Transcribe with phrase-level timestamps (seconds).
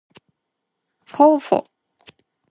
[1.23, 1.69] ｆｗｆ ぉ